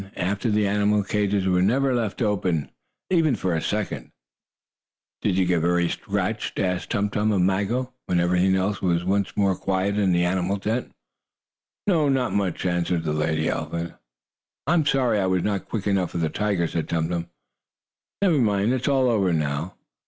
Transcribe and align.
After 0.17 0.49
that 0.49 0.55
the 0.55 0.65
animals' 0.65 1.05
cages 1.05 1.45
were 1.45 1.61
never 1.61 1.93
left 1.93 2.23
open, 2.23 2.71
even 3.11 3.35
for 3.35 3.53
a 3.53 3.61
second. 3.61 4.09
"Did 5.21 5.37
you 5.37 5.45
get 5.45 5.59
very 5.59 5.89
scratched?" 5.89 6.57
asked 6.57 6.89
Tum 6.89 7.11
Tum 7.11 7.31
of 7.31 7.39
Maggo, 7.43 7.93
when 8.07 8.19
everything 8.19 8.55
was 8.55 9.05
once 9.05 9.37
more 9.37 9.55
quiet 9.55 9.99
in 9.99 10.11
the 10.11 10.23
animal 10.25 10.57
tent. 10.57 10.91
"No, 11.85 12.09
not 12.09 12.33
much," 12.33 12.65
answered 12.65 13.03
the 13.03 13.13
lady 13.13 13.47
elephant. 13.47 13.93
"I'm 14.65 14.87
sorry 14.87 15.19
I 15.19 15.27
was 15.27 15.43
not 15.43 15.69
quick 15.69 15.85
enough 15.85 16.09
for 16.13 16.17
the 16.17 16.29
tiger," 16.29 16.65
said 16.67 16.89
Tum 16.89 17.07
Tum. 17.09 17.29
"Never 18.23 18.39
mind, 18.39 18.73
it 18.73 18.81
is 18.81 18.87
all 18.87 19.07
over 19.07 19.31
now." 19.31 19.75